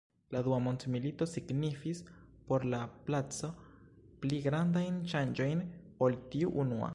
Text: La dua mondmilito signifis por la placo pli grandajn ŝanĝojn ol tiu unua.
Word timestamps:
La 0.35 0.39
dua 0.45 0.57
mondmilito 0.67 1.27
signifis 1.33 2.01
por 2.47 2.65
la 2.73 2.79
placo 3.09 3.51
pli 4.25 4.41
grandajn 4.47 4.99
ŝanĝojn 5.13 5.63
ol 6.07 6.19
tiu 6.35 6.57
unua. 6.67 6.89